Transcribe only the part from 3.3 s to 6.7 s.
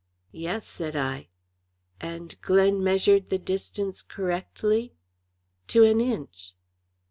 distance correctly?" "To an inch."